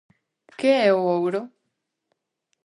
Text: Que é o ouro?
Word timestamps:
Que 0.59 0.69
é 0.87 0.89
o 0.99 1.01
ouro? 1.17 1.41